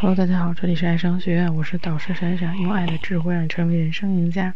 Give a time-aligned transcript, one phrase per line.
[0.00, 4.54] Hello，大家好，这里是爱商学院，我是导师闪闪，用爱的智慧让你成为人生赢家。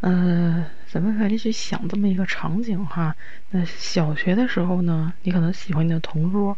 [0.00, 3.14] 呃，咱们来去想这么一个场景哈。
[3.50, 6.56] 那小学的时候呢，你可能喜欢你的同桌；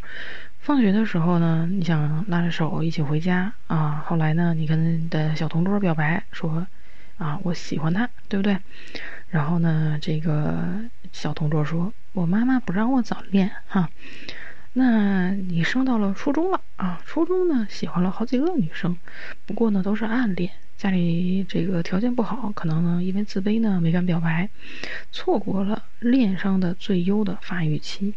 [0.60, 4.04] 放学的时候呢，你想拉着手一起回家啊。
[4.06, 6.64] 后来呢，你跟你的小同桌表白说
[7.18, 8.56] 啊，我喜欢他，对不对？
[9.30, 10.64] 然后呢，这个
[11.10, 13.90] 小同桌说，我妈妈不让我早恋哈。
[14.72, 17.00] 那你升到了初中了啊？
[17.04, 18.96] 初中呢，喜欢了好几个女生，
[19.44, 24.48] 不过呢都是暗恋，家里这个条件不好，可能呢因为自卑呢没敢表白，
[25.10, 28.14] 错过了恋上的最优的发育期。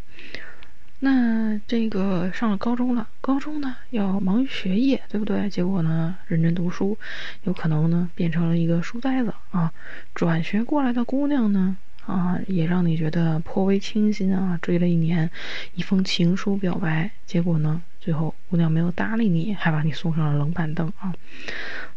[1.00, 5.50] 那这个上了高中了，高中呢要忙于学业，对不对？
[5.50, 6.96] 结果呢认真读书，
[7.42, 9.72] 有可能呢变成了一个书呆子啊。
[10.14, 11.76] 转学过来的姑娘呢？
[12.06, 14.58] 啊，也让你觉得颇为倾心啊！
[14.60, 15.30] 追了一年，
[15.74, 21.14] 一封情书表白，结果呢，最后姑娘没有搭理你，还把你送上了冷板凳啊！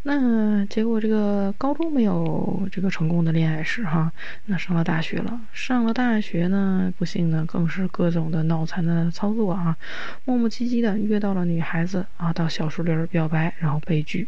[0.04, 4.10] 那结果这个高中没有这个成功的恋爱史哈，
[4.46, 9.76] 那上了大学了，上了大学呢，不幸呢，更是各种的脑残的操作啊，
[10.24, 14.28] 磨磨唧唧的约到了女孩子啊，到小树林表白，然后被拒，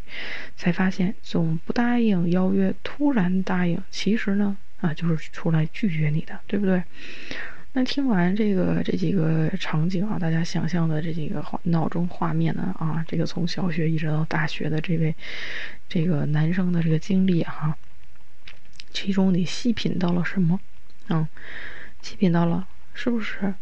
[0.57, 4.57] 才发现总不答应邀约，突然答应，其实呢。
[4.81, 6.83] 啊，就是出来拒绝你的，对不对？
[7.73, 15.13] 那听完这个这几个场景啊，大家想象的这几个画脑中画面呢啊，这个从小学一直到大学的这位
[15.87, 17.77] 这个男生的这个经历哈，
[18.91, 20.59] 其中你细品到了什么？
[21.09, 21.27] 嗯，
[22.01, 23.53] 细品到了是不是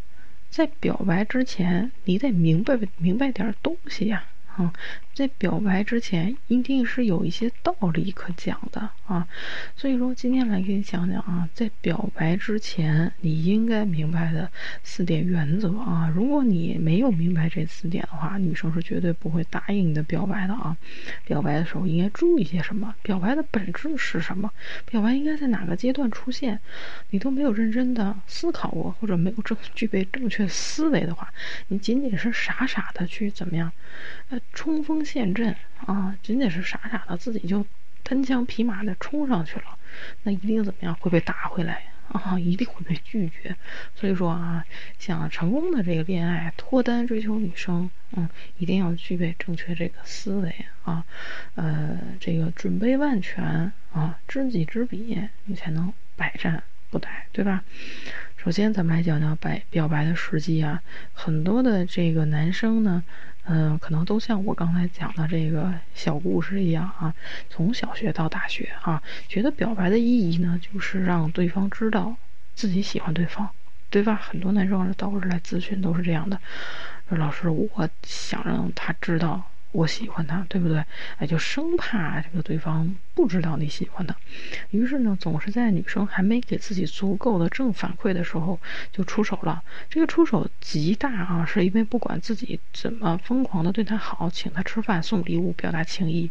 [0.50, 4.24] 在表白之前，你得明白明白点东西呀？
[5.14, 9.28] 在表白之前一定是有一些道理可讲的啊，
[9.76, 14.50] 所以说今天来给你讲讲啊，在表白之前你应该明白的
[14.84, 16.12] 四点原则啊。
[16.16, 20.78] 如果你没有明白这四点的话，女生是绝对不会答应你的表白的啊。
[21.26, 22.94] 表白的时候应该注意些什么？
[23.02, 24.52] 表白的本质是什么？
[24.86, 26.60] 表白应该在哪个阶段出现？
[27.10, 31.34] 你都没有认真的思考过，或者没有正具备正确思维的话，
[31.70, 33.72] 你仅仅是傻傻的去怎么样？
[34.30, 34.40] 呃。
[34.54, 37.66] 冲锋陷阵啊，仅仅是傻傻的自己就
[38.04, 39.78] 单枪匹马的冲上去了，
[40.24, 42.40] 那一定怎么样会被打回来啊？
[42.40, 43.56] 一定会被拒绝。
[43.96, 44.66] 所以说啊，
[44.98, 48.28] 想成功的这个恋爱脱单追求女生，嗯，
[48.58, 51.06] 一定要具备正确这个思维啊，
[51.56, 57.64] 呃，这个准备万全啊，知己知彼，你才能百战不殆，对吧？
[58.48, 60.82] 首先，咱们来讲讲白表白的时机啊，
[61.12, 63.04] 很多的这个男生呢。
[63.44, 67.14] 嗯，可能都像我刚才讲的这个小故事一样啊，
[67.50, 72.16] 从小学到大学啊，觉得表白的意义呢，就是让对方知道
[72.56, 73.50] 自己喜欢对方，
[73.90, 74.16] 对吧？
[74.16, 76.40] 很多男生都是来咨询，都是这样的，
[77.10, 79.44] 说老师，我想让他知道。
[79.72, 80.84] 我喜欢他，对不对？
[81.18, 84.16] 哎，就生怕这个对方不知道你喜欢他，
[84.72, 88.60] 于是呢，总是在女生还没给自己足够的正反馈的时候
[88.92, 89.62] 就出手了。
[89.90, 96.30] 这个出手极大啊，是因为不管自己怎么疯狂的对他好，请他吃饭、送礼物、表达情谊，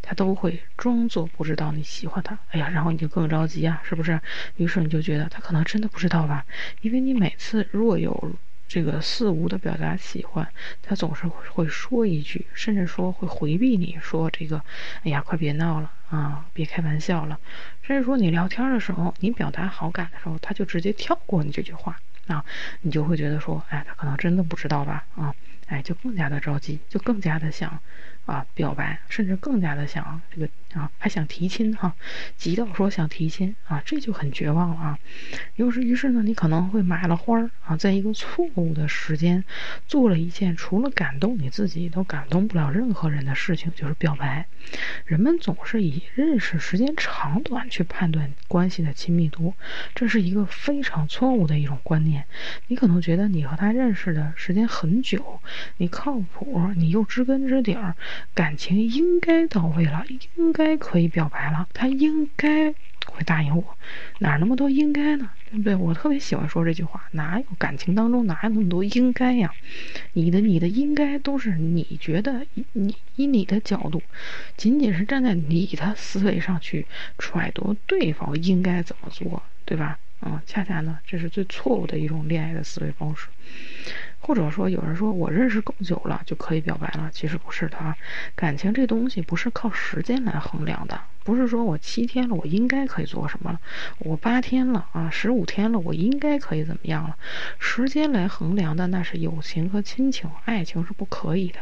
[0.00, 2.38] 他都会装作不知道你喜欢他。
[2.50, 4.20] 哎呀，然后你就更着急啊，是不是？
[4.56, 6.44] 于是你就觉得他可能真的不知道吧？
[6.80, 8.32] 因为你每次若有。
[8.72, 10.48] 这个肆无的表达喜欢，
[10.80, 14.64] 他总是会说一句，甚至说会回避你说这个，
[15.02, 17.38] 哎呀，快别闹了啊，别开玩笑了，
[17.82, 22.42] 甚至说你聊天的时候，你表达好感的时候，他就直接跳过你这句话啊，
[22.80, 25.34] 你就会觉得说，哎，他可能真的不知道吧啊，
[25.66, 27.78] 哎，就更加的着急，就更加的想。
[28.24, 31.94] 啊，表白，甚至更加的想这个啊，还想提亲哈，
[32.36, 34.98] 急到说想提亲啊，这就很绝望了啊。
[35.56, 39.44] 于是，于是呢，你可能会买了花儿啊，在一个错误的时间，
[39.86, 44.46] 做了一件除了感动你自己都感动不了任何人的事情，就是表白。
[45.04, 49.54] 人们总是以认识时间长短去判断关系的亲密度，
[49.94, 52.24] 这是一个非常错误的一种观念。
[52.68, 55.40] 你可能觉得你和他认识的时间很久，
[55.78, 57.96] 你靠谱，你又知根知底儿。
[58.34, 60.04] 感情应该到位了，
[60.36, 62.72] 应该可以表白了，他应该
[63.06, 63.76] 会答应我，
[64.18, 65.30] 哪那么多应该呢？
[65.50, 65.74] 对不对？
[65.74, 69.54] 我特别喜欢说这句话，哪有感情当中哪有那么多应该呀？
[70.14, 74.02] 你的你的应该都是你觉得你以你的角度，
[74.56, 76.86] 仅仅是站在你的思维上去
[77.18, 79.98] 揣度对方应该怎么做，对吧？
[80.24, 83.26] 嗯，恰恰呢，这是最错误的一种恋爱的思维方式。
[84.24, 87.96] 或者说，有人说我认识够久了就可以表白了，其实不是的啊。
[88.36, 93.60] 感情这东西不是靠时间来衡量的不是说我七天了，我应该可以做什么了，
[94.00, 97.16] 我八天了啊，十五天了，我应该可以怎么样了？
[97.58, 101.58] 时间来衡量的那是友情和亲情，爱情是不可以的，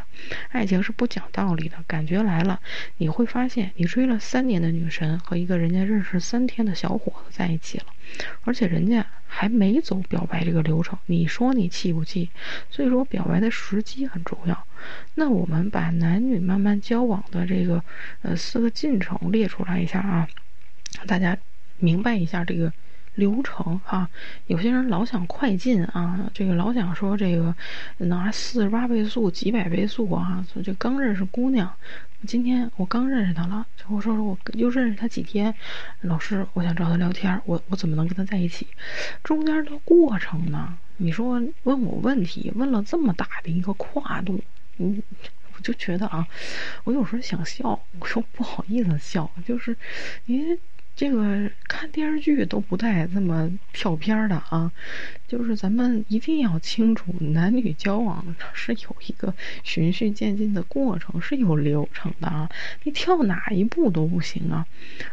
[0.49, 1.77] 爱情是不讲道理的。
[1.87, 2.59] 感觉来了，
[2.97, 7.85] 你会发现，你追了三年的女神和一个人家认识三天的小伙子在一起了，
[8.43, 12.29] 而且人家还没走表白这个流程，你说你气不气？
[12.69, 14.65] 所以说，表白的时机很重要。
[15.13, 17.83] 那我们把男女慢慢交往的这个
[18.23, 20.27] 呃四个进程列出来一下啊，
[21.05, 21.37] 大家
[21.77, 22.71] 明白一下这个
[23.15, 24.09] 流程哈。
[24.47, 27.53] 有些人老想快进啊，这个老想说这个
[27.97, 31.69] 拿四十八倍速、几百倍速啊，这刚认识姑娘，
[32.25, 35.53] 今天我刚认识她了，我说说我又认识她几天，
[35.99, 38.65] 老师我想找她聊天，我我怎么能跟她在一起？
[39.21, 40.77] 中间的过程呢？
[40.97, 44.39] 你说问我问题，问了这么大的一个跨度。
[44.77, 45.01] 嗯，
[45.61, 46.27] 就觉得啊，
[46.83, 49.77] 我有时候想笑，我又不好意思笑，就是
[50.25, 50.59] 因为。
[50.93, 54.71] 这个看电视剧都不带这么跳片的啊，
[55.27, 58.23] 就是咱们一定要清楚，男女交往
[58.53, 59.33] 是有一个
[59.63, 62.47] 循序渐进的过程，是有流程的啊。
[62.83, 64.67] 你跳哪一步都不行啊！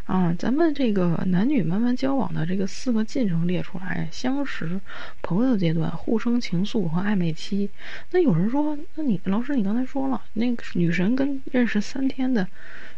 [0.05, 4.79] 啊，咱们这个男女慢慢交往的这个四个进程列出来：相识、
[5.23, 7.71] 朋友阶段、互生情愫和暧昧期。
[8.11, 12.47] 那有人说，那你老师，你刚才说了，那个女神跟认识三天的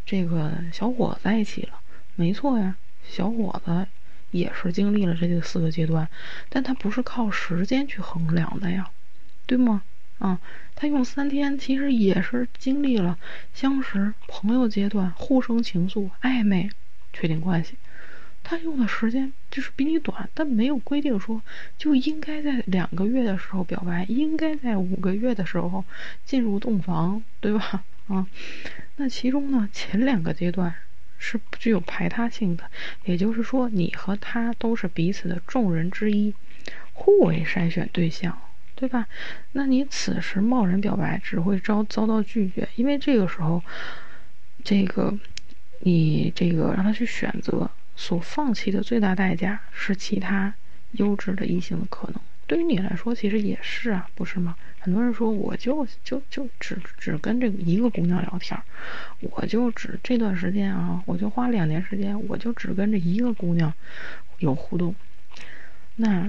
[0.05, 1.75] 这个小伙在一起了。
[2.21, 3.87] 没错呀，小伙子
[4.31, 6.07] 也是经历了这四个阶段，
[6.51, 8.91] 但他不是靠时间去衡量的呀，
[9.47, 9.81] 对吗？
[10.19, 10.39] 啊，
[10.75, 13.17] 他用三天其实也是经历了
[13.55, 16.69] 相识、朋友阶段、互生情愫、暧昧、
[17.15, 17.79] 确定关系，
[18.45, 21.41] 他用的时间就是比你短，但没有规定说
[21.79, 25.87] 就应该在两个月的时候表白，应该在五个月的时候
[26.27, 27.83] 进入洞房，对吧？
[28.09, 28.27] 啊，
[28.97, 30.75] 那其中呢，前两个阶段。
[31.23, 32.65] 是不具有排他性的，
[33.05, 36.35] 也就是说，你和他都是彼此的众人之一，
[36.95, 38.37] 互为筛选对象，
[38.75, 39.07] 对吧？
[39.53, 43.63] 那你此时贸然表白，只会遭遭到拒绝，因为这个时候，
[44.65, 45.17] 这个
[45.81, 50.55] 你这个让他去选择，所放弃的最大代价是其他
[50.93, 52.21] 优质的异性的可能。
[52.51, 54.57] 对于你来说，其实也是啊，不是吗？
[54.81, 58.61] 很多人说，我就就就只只跟这一个姑娘聊天，
[59.21, 63.73] 我就只这段时间啊，我就花两年时间，我就只跟这一个姑娘
[64.41, 64.93] 有互动。
[65.95, 66.29] 那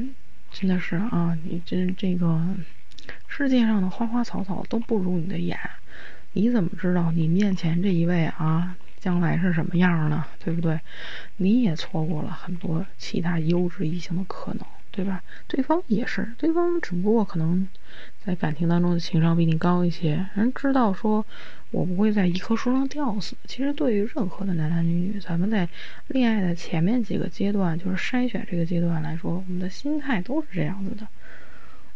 [0.51, 2.39] 真的是啊，你这这个
[3.27, 5.57] 世界上的花花草草都不如你的眼，
[6.33, 10.23] 你怎么知道你面前这一位啊，将来是什么样呢？
[10.38, 10.79] 对不对？
[11.38, 14.63] 你也错过了很多其他优质异性的可能。
[14.92, 15.24] 对吧？
[15.48, 17.68] 对方也是，对方只不过可能
[18.26, 21.26] 在感情当中的情商比你高一些，人知道说，
[21.72, 23.36] 我不会在一棵树上吊死。
[23.46, 25.68] 其实对于任何的男男女女，咱们在
[26.08, 31.08] 恋爱的前面几个阶段，就是筛选这个阶段来说，我们的心态都是这样子的。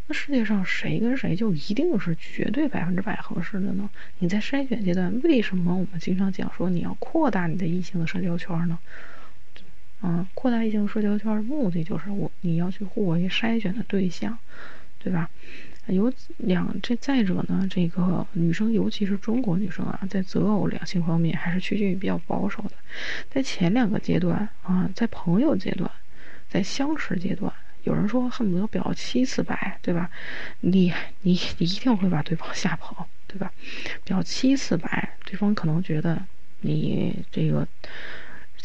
[0.08, 3.90] 那世界上谁跟谁就一定是绝对百分之百合适的呢？
[4.20, 8.80] 你在筛选阶段，为什么我们经常讲说你要扩大你的异性的社交圈呢？
[10.07, 14.38] 嗯，扩大异性社交圈的目的就是我你要去互为筛选的对象，
[15.00, 15.31] 对吧？
[15.88, 22.72] 有两这再者呢，这个女生尤其是中国女生啊，在择偶两性方面还是趋近于比较保守的。
[23.31, 25.90] 在前两个阶段啊，在朋友阶段，
[26.50, 27.51] 在相识阶段，
[27.84, 30.12] 有人说恨不得表七次白，对吧？
[30.60, 33.51] 你你你一定会把对方吓跑，对吧？
[34.04, 36.22] 表七次白，对方可能觉得
[36.62, 37.68] 你这个。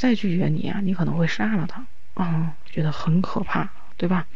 [0.00, 4.26] 再拒绝你啊，你可能会杀了他啊，觉得很可怕，对吧？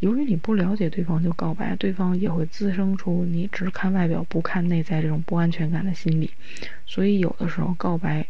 [0.00, 6.32] 由于你不了解对方就告白，对方也会滋生出你只看外表不看内在这种不安全感的心理，
[6.86, 8.26] 所以有的时候告白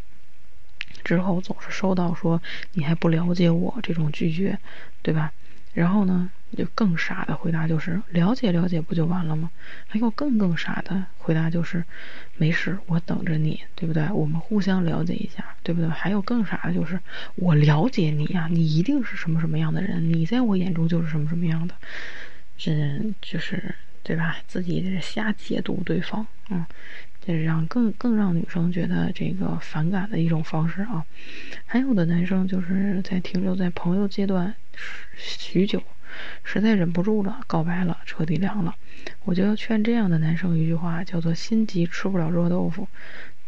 [1.02, 2.42] 之后总是收到说
[2.72, 4.58] 你还不了解我这种拒绝，
[5.00, 5.32] 对吧？
[5.72, 6.30] 然后呢？
[6.56, 9.50] 就更傻的回答就是了解了解不就完了吗？
[9.88, 11.84] 还有更更傻的回答就是
[12.36, 14.08] 没事，我等着你，对不对？
[14.10, 15.90] 我们互相了解一下，对不对？
[15.90, 16.98] 还有更傻的就是
[17.34, 21.74] 我了解你呀，你一定是什么什么样的人，你在我眼中就是什么什么样的，
[22.56, 22.72] 这
[23.20, 24.38] 就是对吧？
[24.46, 26.64] 自己瞎解读对方，嗯，
[27.24, 31.04] 这是让更更让女生觉得这个反感的一种方式啊。
[31.66, 34.54] 还有的男生就是在停留在朋友阶段
[35.16, 35.82] 许久。
[36.44, 38.74] 实在忍不住了，告白了，彻底凉了。
[39.24, 42.88] 我就要劝这样的男生一句话，叫做“心急吃不了热豆腐”。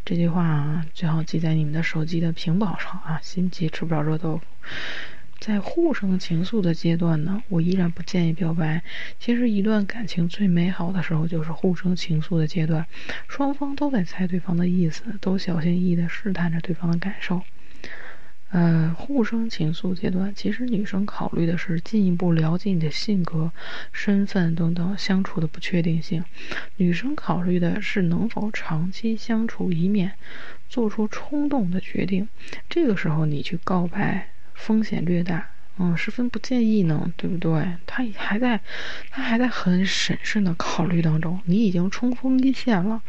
[0.04, 3.20] 这句话啊，最好记在你们的手机的屏保上啊。
[3.22, 4.44] 心急吃不了热豆腐。
[5.38, 8.82] 在互生情愫的阶段呢，我依然不建议表白。
[9.20, 12.84] 其实，一段感情最美好的时候就是互生情愫的阶段，
[13.28, 17.42] 双方都在猜对方的意思，都小心翼翼地试探着对方的感受。
[18.50, 23.52] 呃，互生情愫阶段，其实女生考虑的是进一步了解你的性格、
[23.92, 26.24] 身份等等相处的不确定性。
[26.76, 30.12] 女生考虑的是能否长期相处，以免
[30.68, 32.26] 做出冲动的决定。
[32.70, 35.50] 这个时候你去告白，风险略大。
[35.80, 37.76] 嗯，十分不建议呢，对不对？
[37.86, 38.60] 他还在，
[39.10, 41.40] 他还在很审慎的考虑当中。
[41.44, 43.00] 你已经冲锋一线了，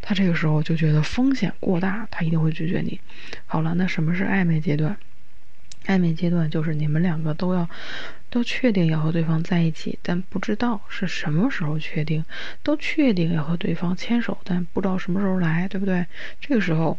[0.00, 2.98] 他这个时候就觉得风险过大，他一定会拒绝你。
[3.44, 4.96] 好了，那什么是暧昧阶段？
[5.84, 7.68] 暧昧阶段就是你们两个都要
[8.30, 12.22] 都确定要和对方在一起，但不知道是什么时候确定；
[12.62, 16.06] 都确定要和对方牵手，但不知道什么时候来，对不对？
[16.40, 16.98] 这个时候。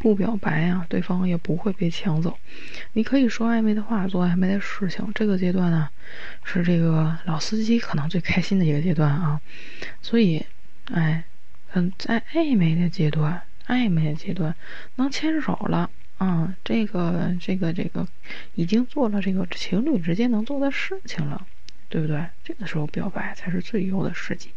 [0.00, 2.38] 不表白啊，对方也不会被抢走。
[2.94, 5.12] 你可以说暧昧的话，做暧昧的事情。
[5.14, 5.90] 这个阶段呢，
[6.42, 9.42] 是这个老司机可能最开心的一个阶段啊。
[10.00, 10.46] 所以，
[10.90, 11.22] 哎，
[11.74, 14.56] 嗯，在暧昧的阶段，暧昧的阶段
[14.96, 18.08] 能牵手了啊，这个这个这个
[18.54, 21.46] 已经做了这个情侣之间能做的事情了，
[21.90, 22.24] 对不对？
[22.42, 24.48] 这个时候表白才是最优的时机。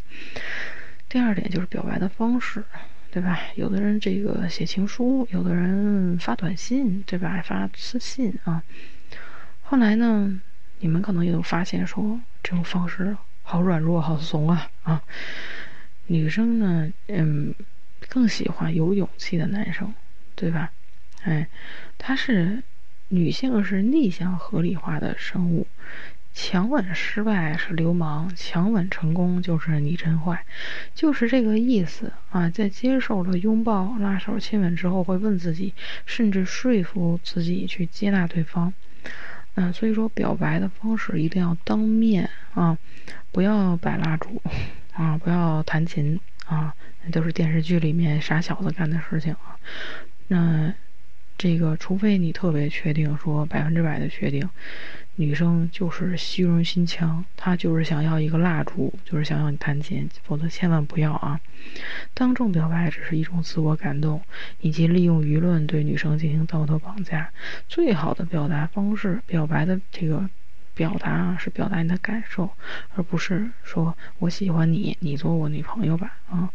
[1.09, 2.63] 第二点就是表白的方式。
[3.13, 3.39] 对吧？
[3.53, 7.43] 有的人这个写情书，有的人发短信，对吧？
[7.45, 8.63] 发私信啊。
[9.61, 10.41] 后来呢，
[10.79, 15.03] 你们可能也都发现说，这种方式好软弱，好怂啊啊！
[16.07, 17.53] 女生呢，嗯，
[18.09, 19.93] 更喜欢有勇气的男生，
[20.35, 20.71] 对吧？
[21.21, 21.47] 哎，
[21.99, 22.63] 他是
[23.09, 25.67] 女性，是逆向合理化的生物。
[26.33, 30.43] 强吻失败是流氓，强吻成功就是你真坏，
[30.95, 32.49] 就是这个意思啊！
[32.49, 35.73] 在接受了拥抱、拉手、亲吻之后，会问自己，
[36.07, 38.73] 甚至说服自己去接纳对方。
[39.53, 42.75] 嗯，所以说表白的方式一定要当面啊，
[43.31, 44.41] 不要摆蜡烛
[44.93, 46.73] 啊，不要弹琴啊，
[47.03, 49.55] 那都是电视剧里面傻小子干的事情啊。
[50.29, 50.73] 那
[51.37, 54.49] 这个，除非你特别确定，说百分之百的确定。
[55.15, 61.39] 女生就是虚荣心强，她就是想要一个蜡烛，就是想要你弹琴，否则千万不要啊！
[62.15, 64.21] 当众表白只是一种自我感动，
[64.59, 67.31] 以及利用舆论对女生进行道德绑架。
[67.67, 70.27] 最好的表达方式，表白的这个
[70.73, 72.49] 表达啊，是表达你的感受，
[72.95, 76.49] 而不是说我喜欢你，你做我女朋友吧啊！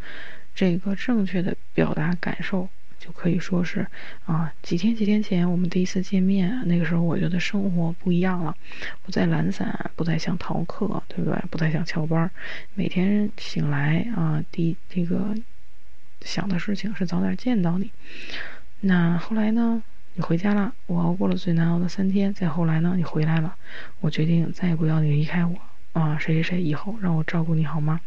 [0.54, 2.68] 这个正确的表达感受。
[3.08, 3.86] 就可以说是
[4.26, 8.54] 啊，几天几天前我们第一次见面，那个时候我觉得生活不一样了，
[9.02, 11.42] 不再懒散，不再想逃课，对不对？
[11.50, 12.30] 不再想翘班，
[12.74, 15.34] 每天醒来啊，第这个
[16.20, 17.90] 想的事情是早点见到你。
[18.80, 19.82] 那后来呢？
[20.12, 22.34] 你回家了，我熬过了最难熬的三天。
[22.34, 22.92] 再后来呢？
[22.94, 23.56] 你回来了，
[24.00, 25.56] 我决定再也不要你离开我
[25.94, 26.18] 啊！
[26.18, 28.00] 谁谁谁，以后让我照顾你好吗？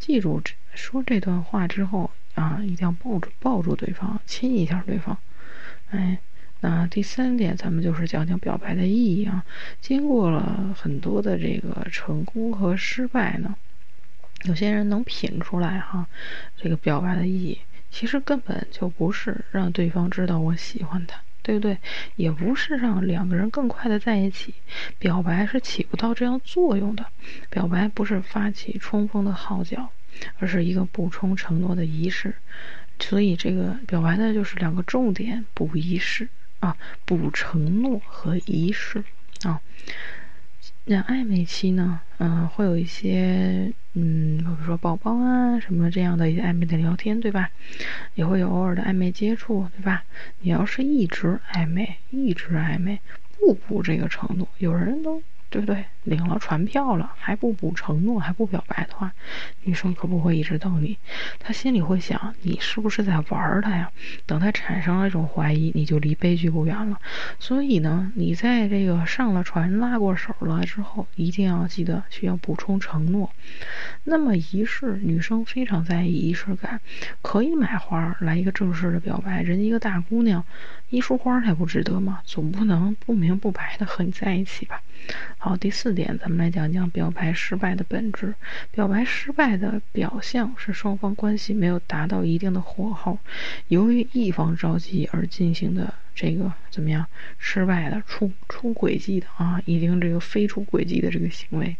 [0.00, 0.42] 记住，
[0.74, 2.10] 说这段话之后。
[2.34, 5.16] 啊，一定要抱住抱住对方，亲一下对方。
[5.90, 6.18] 哎，
[6.60, 9.44] 那第三点，咱们就是讲讲表白的意义啊。
[9.80, 13.56] 经过了很多的这个成功和失败呢，
[14.44, 16.06] 有些人能品出来哈，
[16.56, 17.58] 这个表白的意义，
[17.90, 21.76] 其实根本就不是让对方知道我喜欢他，对不对？
[22.16, 24.54] 也不是让两个人更快的在一起，
[24.98, 27.04] 表白是起不到这样作用的。
[27.50, 29.90] 表白不是发起冲锋的号角。
[30.38, 32.34] 而是一个补充承诺的仪式，
[32.98, 36.28] 所以这个表白的就是两个重点：补仪式
[36.60, 39.04] 啊，补承诺和仪式
[39.42, 39.60] 啊。
[40.84, 47.50] 那暧昧期呢，嗯，会有一些嗯，比如说宝宝啊什么这样的一些暧昧的聊天，对吧？
[48.14, 50.02] 也会有偶尔的暧昧接触，对吧？
[50.40, 53.00] 你要是一直暧昧，一直暧昧，
[53.38, 55.22] 不补这个承诺，有人都。
[55.50, 55.84] 对不对？
[56.04, 59.12] 领了船票了还不补承诺，还不表白的话，
[59.64, 60.96] 女生可不会一直等你。
[61.38, 63.90] 她心里会想，你是不是在玩她呀？
[64.24, 66.98] 等她产生了一种怀疑，你就离悲剧不远了。
[67.38, 73.30] 所以呢，你在这个上了船、拉过手了之后，一定要记得需要补充承诺。
[74.04, 76.80] 那么仪式，女生非常在意仪式感，
[77.20, 79.42] 可以买花来一个正式的表白。
[79.42, 80.44] 人家一个大姑娘，
[80.88, 82.20] 一束花还不值得吗？
[82.24, 84.80] 总不能不明不白的和你在一起吧？
[85.42, 88.34] 好，第四点，咱们来讲讲表白失败的本质。
[88.72, 93.18] 表白失败的表象是双方关系没有达到一定的火候，
[93.68, 97.06] 由于一方着急而进行的这个怎么样？
[97.38, 101.74] 失败的出出轨迹的啊，已经这个飞出轨迹的这个行为，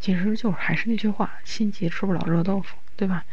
[0.00, 3.24] 其实就是还是那句话，心急吃不了热豆腐，对吧？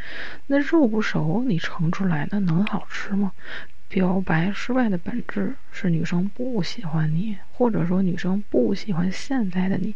[0.46, 3.32] 那肉不熟，你盛出来那能好吃吗？
[3.92, 9.94] 表白失败的本质是女生不喜欢你，或者说女生不喜欢现在的你，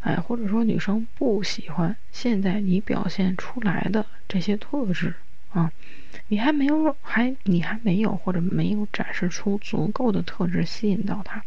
[0.00, 5.14] 哎，或者说女生不喜欢现在你表现出来的这些特质
[5.52, 5.70] 啊，
[6.26, 11.40] 你还没有还你还没有或者没有展示出足够的特质吸引到他，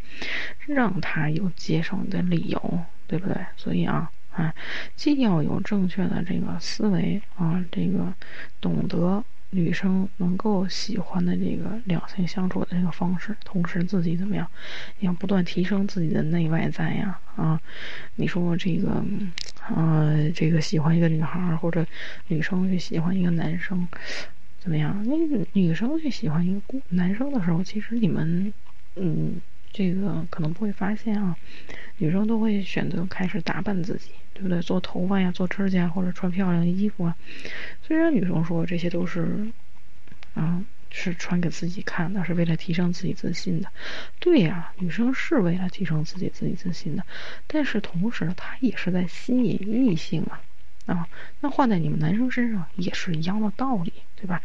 [0.66, 3.36] 让他有接受你的理由，对不对？
[3.58, 4.10] 所以啊。
[4.34, 4.52] 啊，
[4.96, 8.12] 既要有正确的这个思维啊，这个
[8.60, 9.22] 懂得
[9.54, 14.50] 女生能够喜欢的这个两性相处的这个方式，同时自己怎么样，
[14.98, 17.60] 要不断提升自己的内外在呀啊！
[18.16, 19.04] 你说这个，
[19.74, 21.86] 呃，这个喜欢一个女孩或者
[22.26, 23.86] 女生去喜欢一个男生，
[24.58, 25.00] 怎么样？
[25.06, 25.14] 那
[25.52, 28.52] 女生去喜欢一个男生的时候，其实你们，
[28.96, 29.40] 嗯。
[29.74, 31.36] 这个可能不会发现啊，
[31.98, 34.62] 女生都会选择开始打扮自己，对不对？
[34.62, 37.16] 做头发呀，做指甲，或者穿漂亮的衣服啊。
[37.82, 39.48] 虽然女生说这些都是，
[40.34, 43.68] 啊，是穿给自己看的，是为了提升自己自信的。
[44.20, 47.04] 对呀，女生是为了提升自己自己自信的，
[47.48, 49.58] 但是同时她也是在吸引
[49.90, 50.40] 异性啊
[50.86, 51.08] 啊。
[51.40, 54.40] 那换在你们男生身上也是一样的道理，对吧？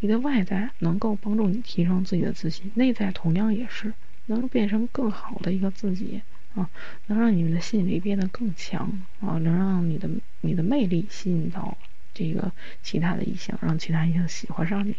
[0.00, 3.92] 你的外在能够帮助你提升自己的自信，内在同样也是。
[4.26, 6.22] 能变成更好的一个自己
[6.54, 6.68] 啊，
[7.06, 10.08] 能让你们的吸引力变得更强啊，能让你的
[10.40, 11.76] 你的魅力吸引到
[12.14, 12.52] 这个
[12.82, 14.94] 其他的异性，让其他异性喜欢上你。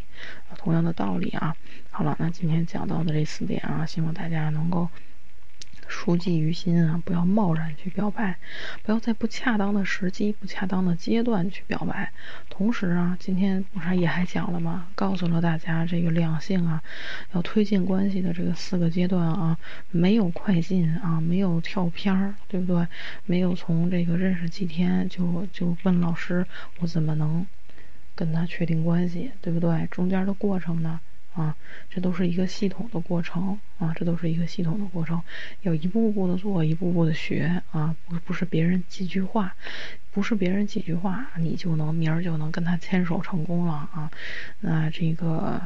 [0.57, 1.55] 同样的道理啊，
[1.91, 4.89] 好了，那今天讲到的这四点啊，希望大家能够。
[5.93, 8.35] 书记于心啊，不要贸然去表白，
[8.81, 12.11] 不要在不恰当的时机、不恰当的阶段去表白。
[12.49, 14.87] 同时啊，今天不是也还讲了吗？
[14.95, 16.81] 告诉了大家这个两性啊，
[17.33, 19.57] 要推进关系的这个四个阶段啊，
[19.91, 22.87] 没有快进啊，没有跳片儿，对不对？
[23.27, 26.45] 没有从这个认识几天就就问老师，
[26.79, 27.45] 我怎么能
[28.15, 29.87] 跟他确定关系，对不对？
[29.91, 30.99] 中间的过程呢？
[31.35, 31.55] 啊，
[31.89, 35.21] 这都是一个系统的过程啊，这都是一个系统的过程，
[35.61, 39.55] 要一步步的做，一步步的学啊，不不是别人几句话，
[40.11, 44.11] 不是别人几句话，你就能明儿就能跟他牵手成功了啊。
[44.59, 45.59] 那这个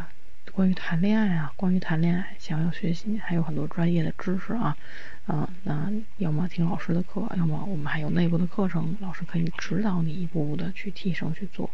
[0.54, 4.78] 关于谈恋爱啊，关于谈恋爱，想要学习还有很多专业的知识啊，
[5.26, 11.70] 啊，那要么听老师的课，要么我们还有内部的课程，老师可以指导你一步步的去提升去做。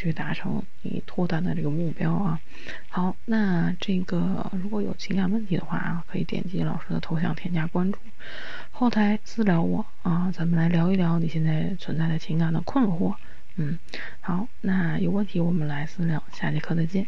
[0.00, 2.40] 去达成你脱单的这个目标啊！
[2.88, 7.98] 好，那这个如果有情感问题的话啊，可以点击老师的头像添加关注，
[8.70, 13.14] 后台私聊我啊，咱们来聊一聊你现在存在的情感的困惑。
[13.56, 13.78] 嗯，
[14.22, 17.06] 好，那有问题我们来私聊，下节课再见。